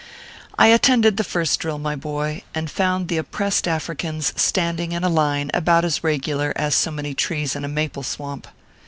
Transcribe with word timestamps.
I 0.57 0.69
attended 0.69 1.17
the 1.17 1.23
first 1.23 1.59
drill, 1.59 1.77
my 1.77 1.95
boy, 1.95 2.41
and 2.55 2.71
found 2.71 3.07
the 3.07 3.17
oppressed 3.17 3.67
Africans 3.67 4.33
standing 4.35 4.93
in 4.93 5.03
a 5.03 5.09
line 5.09 5.51
about 5.53 5.85
as 5.85 6.03
regular 6.03 6.53
as 6.55 6.73
so 6.73 6.89
many 6.89 7.13
trees 7.13 7.55
in 7.55 7.63
a 7.63 7.67
maple 7.67 8.01
swamp. 8.01 8.47